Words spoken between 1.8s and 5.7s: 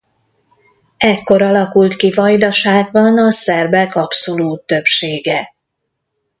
ki Vajdaságban a szerbek abszolút többsége.